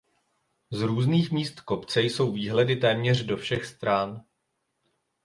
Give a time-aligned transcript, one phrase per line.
[0.71, 4.23] Z různých míst kopce jsou výhledy téměř do všech stran.